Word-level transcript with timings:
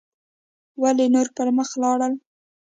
ولې 0.81 1.05
نور 1.13 1.27
پر 1.35 1.47
مخ 1.57 1.69
لاړل 1.81 2.13